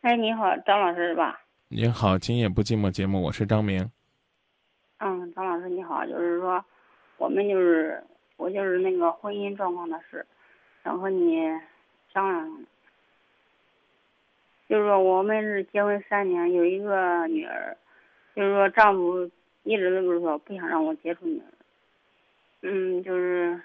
[0.00, 1.40] 哎，你好，张老师是吧？
[1.66, 3.90] 您好，今夜不寂寞节目，我是张明。
[4.98, 6.64] 嗯，张老师你好，就是说，
[7.16, 8.00] 我们就是
[8.36, 10.24] 我就是那个婚姻状况的事，
[10.84, 11.42] 想和你
[12.14, 12.64] 商量。
[14.68, 17.76] 就是说，我们是结婚三年，有一个女儿，
[18.36, 19.28] 就是说丈夫
[19.64, 21.50] 一直都是说不想让我接触女儿。
[22.62, 23.60] 嗯，就是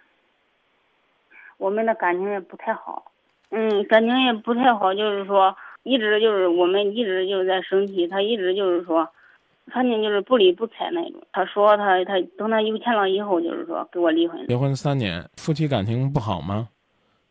[1.57, 3.11] 我们的感情也不太好。
[3.51, 5.55] 嗯，感情也不太好，就是说。
[5.83, 9.07] 一直就是我们一直就是在生气，他一直就是说，
[9.67, 11.21] 反正就是不理不睬那种。
[11.31, 14.47] 他说他他等他有钱了以后，就是说给我离婚。
[14.47, 16.69] 结婚三年，夫妻感情不好吗？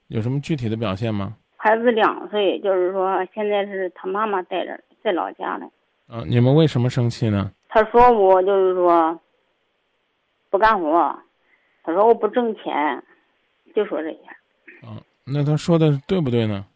[0.08, 1.34] 有什么具体的表现吗？
[1.56, 5.66] 孩子两岁，就是说现在是他妈妈带着在老家呢。
[6.08, 7.50] 啊，你们为什么生气呢？
[7.68, 9.18] 他说我就是说
[10.50, 11.18] 不干活，
[11.82, 13.02] 他说我不挣钱，
[13.74, 14.86] 就说这些。
[14.86, 16.66] 啊，那他说的对不对呢？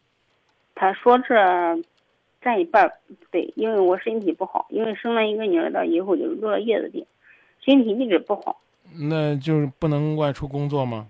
[0.79, 1.35] 他说这
[2.39, 7.03] 占一半不对，因为我身体不好，因为生了一个女儿到以后就是落了叶子病，
[7.59, 8.61] 身体一直不好。
[9.01, 11.07] 那就是不能外出工作吗？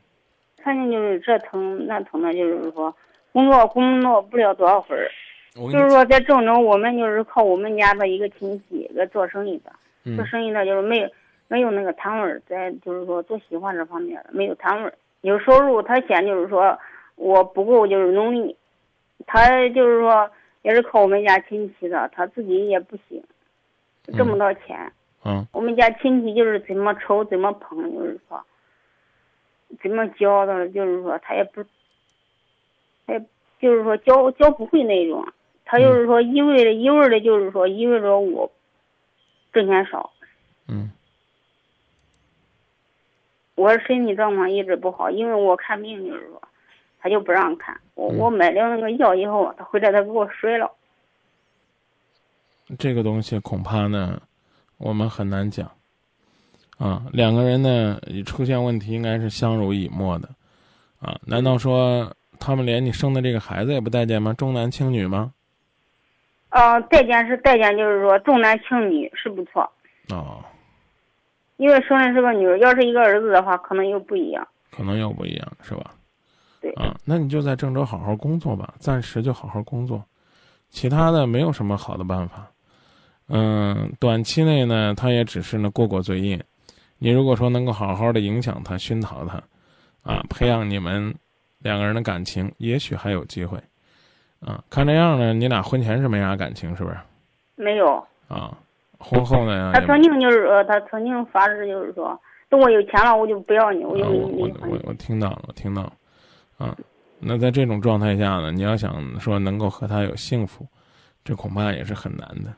[0.64, 2.96] 反正就是这疼那疼的，就是说
[3.34, 5.12] 工作工作不了多少分儿。
[5.54, 11.10] 就是说在郑州，我们就是靠我们家的一个亲戚，一个做生意的，做生意的就是没有
[11.50, 15.82] 没有那个摊位儿，在就是说做喜欢这方面的没有摊位儿，有收入。
[15.82, 16.78] 他嫌就是说
[17.16, 18.56] 我不够就是努力。
[19.26, 20.30] 他就是说，
[20.62, 23.22] 也是靠我们家亲戚的，他自己也不行，
[24.16, 24.92] 挣不到钱。
[25.26, 25.46] 嗯。
[25.52, 28.44] 我们家亲戚就是怎么抽怎么捧，就是说，
[29.82, 31.64] 怎么教的，就是说他也不，
[33.06, 33.26] 他也
[33.60, 35.28] 就是说教教不会那种。
[35.66, 38.50] 他就是说一味的，一味的，就是说意味着我
[39.52, 40.12] 挣钱少。
[40.70, 40.92] 嗯。
[43.56, 46.42] 我身体状况一直不好，因为我看病就是说。
[47.00, 50.72] 他就不让看我，我买了那个药以后，他回来他给我摔了。
[52.78, 54.22] 这个东西恐怕呢，
[54.78, 55.72] 我们很难讲。
[56.78, 60.30] 啊，两个人呢出现问题，应该是相濡以沫的。
[61.00, 64.34] 啊，难道说他们连你生的这个孩子也不待见吗？
[64.34, 65.34] 重男轻女吗？
[66.50, 69.72] 啊，待见是待见，就是说重男轻女是不错。
[70.10, 70.44] 哦。
[71.58, 74.48] 因为生的是个女儿，要是一个儿子的话，可能又不一样。
[74.70, 75.96] 可能又不一样，是吧？
[76.62, 80.04] 对啊，那你就在郑州好好工作吧，暂时就好好工作，
[80.70, 82.48] 其他的没有什么好的办法。
[83.30, 86.42] 嗯，短期内呢，他也只是呢过过嘴瘾。
[86.98, 89.42] 你如果说能够好好的影响他、熏陶他，
[90.02, 91.14] 啊，培养你们
[91.60, 93.60] 两个人的感情，也许还有机会。
[94.40, 96.98] 啊，看这样呢，你俩婚前是没啥感情，是不是？
[97.56, 98.04] 没有。
[98.28, 98.58] 啊，
[98.98, 99.72] 婚后呢？
[99.74, 102.20] 他曾经就是说，他曾经发誓就是说，
[102.50, 105.94] 等我有钱了，我就不要你，我就我我我我听到了，我听到了。
[106.58, 106.76] 啊，
[107.20, 110.66] 那在这种状态下呢，你要想说能够和他有幸福，
[111.24, 112.54] 这恐怕也是很难的，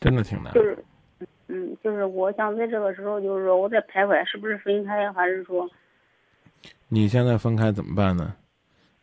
[0.00, 0.52] 真的挺难。
[0.54, 0.84] 就是，
[1.48, 5.68] 嗯，就是我想在这个时候，就是说我在徘徊，是不是分开，还是说？
[6.88, 8.34] 你现在分开怎么办呢？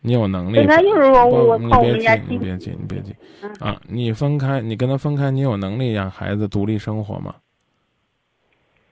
[0.05, 0.65] 你有能力？
[0.65, 3.15] 就是说我靠我们家你别急，你别急，
[3.59, 7.35] 啊，你分开，你跟他分开，你有能力养孩子、独立生活吗？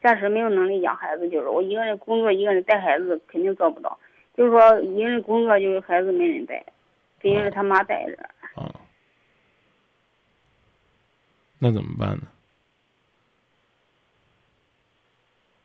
[0.01, 3.97] 暂时没有能力养孩子，就是我一个人工作，一个人带孩子，肯定做不到。
[4.41, 6.66] 就是说，一个人工作，就是孩子没人带，
[7.19, 8.18] 给人他妈带着。
[8.56, 8.74] 啊，
[11.59, 12.24] 那怎么办呢？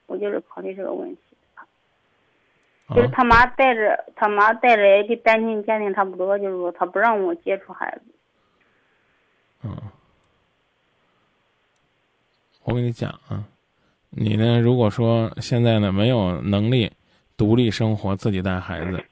[0.04, 1.22] 我就是考虑这个问题。
[2.94, 8.12] 就是他妈带着，他妈带着也跟单亲家庭差不多，就是说他不让我接触孩子。
[9.62, 9.74] 嗯，
[12.64, 13.42] 我跟你讲啊，
[14.10, 16.92] 你呢，如果说现在呢没有能力。
[17.36, 19.04] 独立生活，自己带孩子，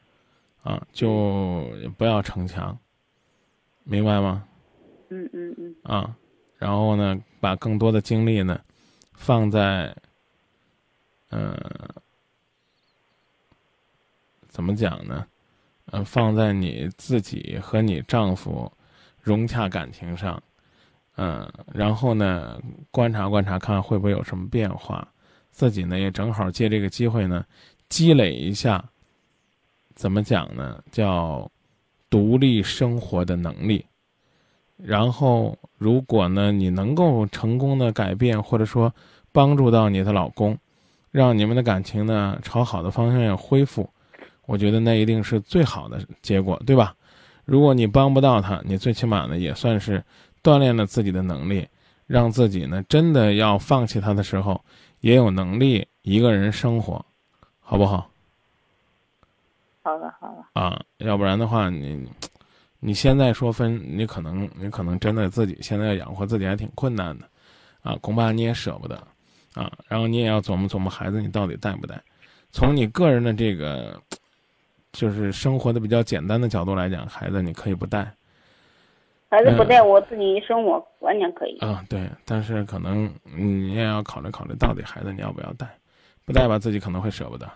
[0.63, 2.77] 啊，就不要逞强，
[3.85, 4.45] 明白吗？
[5.11, 5.77] 嗯嗯嗯。
[5.83, 6.17] 啊，
[6.57, 8.59] 然后呢，把更多的精力呢，
[9.13, 9.95] 放在，
[11.31, 11.55] 嗯，
[14.49, 15.27] 怎么讲呢？
[15.93, 18.73] 呃，放在你自己和你丈夫
[19.21, 20.43] 融洽感情上，
[21.17, 22.59] 嗯，然后呢，
[22.91, 25.07] 观察观察，看会不会有什么变化。
[25.51, 27.45] 自己呢，也正好借这个机会呢。
[27.95, 28.85] 积累一下，
[29.95, 30.83] 怎么讲呢？
[30.91, 31.49] 叫
[32.11, 33.87] 独立生活的能力。
[34.77, 38.93] 然后，如果呢，你能够成功的改变，或者说
[39.31, 40.59] 帮助到你的老公，
[41.13, 43.89] 让你们的感情呢朝好的方向恢复，
[44.47, 46.97] 我觉得那一定是最好的结果，对吧？
[47.45, 50.03] 如果你帮不到他，你最起码呢也算是
[50.43, 51.65] 锻炼了自己的能力，
[52.09, 54.61] 让自己呢真的要放弃他的时候，
[54.99, 57.07] 也有能力一个人生活。
[57.65, 58.09] 好不好？
[59.83, 60.61] 好的，好的。
[60.61, 62.09] 啊，要不然的话，你，
[62.79, 67.27] 你现在说分，你可能你可能真的自己现在要养活自己还挺困难的，
[67.83, 68.97] 啊，恐怕你也舍不得，
[69.55, 72.01] 啊，然后你也要琢磨琢磨孩子你到底带不带。
[72.53, 74.01] 从你个人的这个，
[74.93, 78.15] 就是生活的比较简单的角度来讲，孩子你可以不带。
[79.29, 81.59] 孩子不带，我自己生活完全可以。
[81.59, 85.67] 啊，对，但是可能你也要考虑考虑，到底孩子你要不要带？
[86.25, 87.51] 不带吧，自己可能会舍不得，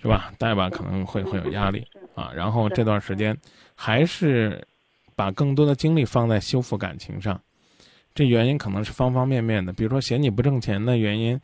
[0.00, 0.32] 是吧？
[0.38, 2.32] 带吧，可能会会有压力啊。
[2.34, 3.36] 然后这段时间，
[3.74, 4.62] 还是
[5.14, 7.40] 把更多的精力放在修复感情上。
[8.14, 11.40] 这原因可能是方方面面的，比如说嫌你不挣钱的原因，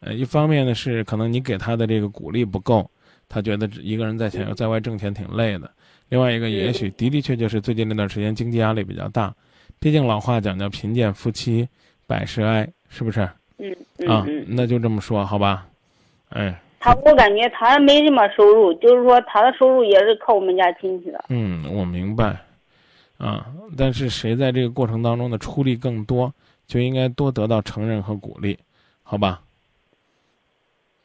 [0.00, 2.88] 呃，一方面呢是可能你给他的这个鼓励不够，
[3.28, 5.70] 他觉得一个人在前在外挣钱挺累的。
[6.08, 9.34] 另外一个，也许的的确确是最近这段时间经济压力比较大，
[9.78, 11.66] 毕竟老话讲叫贫贱夫妻
[12.06, 13.28] 百事哀，是不是？
[13.58, 15.66] 嗯啊，那就这么说好吧，
[16.30, 16.60] 哎。
[16.82, 21.22] 他我感觉他没什么收入，就是说他的收入也是靠我们家亲戚的。
[21.28, 22.34] 嗯，我明白，
[23.18, 23.46] 啊，
[23.76, 26.32] 但是谁在这个过程当中的出力更多，
[26.66, 28.58] 就应该多得到承认和鼓励，
[29.02, 29.42] 好吧？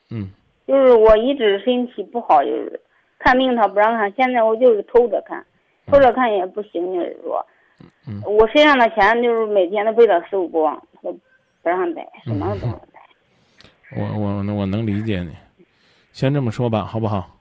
[0.10, 0.32] 嗯。
[0.66, 2.80] 就是我一直身体不好，就是。
[3.20, 5.44] 看病他不让看，现在我就是偷着看，
[5.88, 7.46] 偷着看也不行，就是说，
[8.08, 12.95] 嗯我身上的钱就是每天都被他收光，他不让带，什么都不让带。
[13.92, 15.36] 我我我能理解你，
[16.12, 17.40] 先这么说吧，好不好？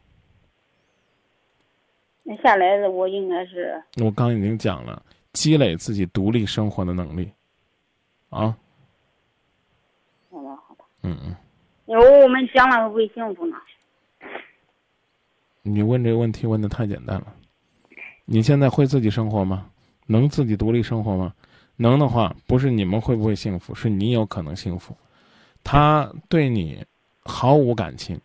[2.22, 3.82] 那下来的我应该是。
[4.02, 5.02] 我刚已经讲了，
[5.32, 7.30] 积累自己独立生活的能力，
[8.30, 8.56] 啊。
[10.30, 10.84] 好的，好的。
[11.02, 11.36] 嗯嗯。
[11.86, 13.56] 以后我们将来会不会幸福呢？
[15.62, 17.34] 你问这个问题问的太简单了，
[18.24, 19.70] 你现在会自己生活吗？
[20.06, 21.34] 能自己独立生活吗？
[21.76, 24.96] 能的话，不是你们会不会幸福，是你有可能幸福。
[25.64, 26.84] 他对你
[27.24, 28.20] 毫无感情，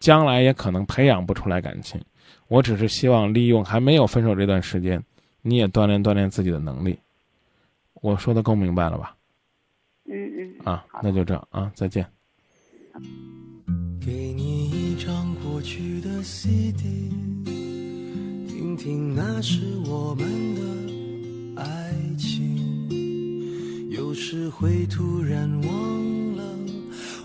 [0.00, 2.00] 将来也可能培养不出来感情。
[2.48, 5.00] 我只是希望利用还没有分手这段时间，
[5.42, 6.98] 你也锻炼锻炼自己的能力。
[8.00, 9.14] 我说的够明白了吧？
[10.06, 10.54] 嗯嗯。
[10.64, 12.06] 啊，那就这样啊，再见。
[14.00, 17.10] 给你一张过去的 CD，
[18.48, 22.56] 听听那是我们的爱情。
[23.90, 26.17] 有时会突然忘了，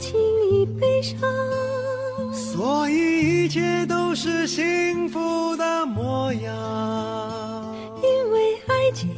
[0.00, 0.18] 轻
[0.50, 1.20] 易悲伤，
[2.32, 7.76] 所以一切都是幸福的模样。
[8.02, 9.14] 因为爱情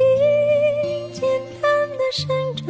[1.13, 1.23] 简
[1.63, 2.27] 单的生
[2.57, 2.67] 长。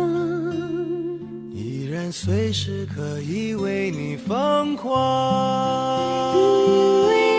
[1.55, 7.32] 依然随时可以为你疯狂，因为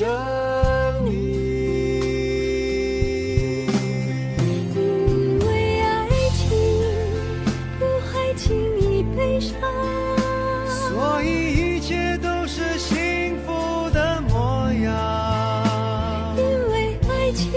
[0.00, 0.06] 爱
[6.36, 6.48] 情
[7.80, 8.46] 不会轻
[8.78, 9.58] 易悲伤，
[10.68, 16.36] 所以一切都是幸福的模样。
[16.36, 17.50] 因为爱情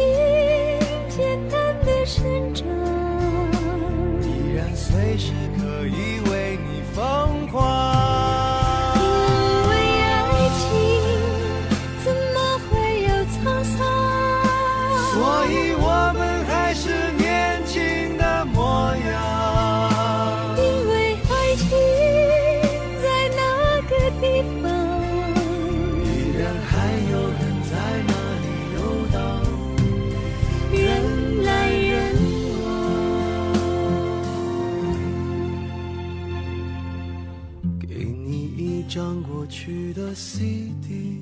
[1.09, 2.65] 简单的生长。
[4.23, 6.33] 依然还有人在那里游
[38.93, 41.21] 张过去的 CD，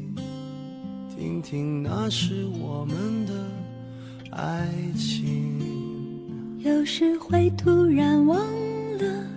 [1.15, 3.33] 听听那时我们的
[4.31, 6.57] 爱情。
[6.61, 8.39] 有时会突然忘
[8.97, 9.28] 了，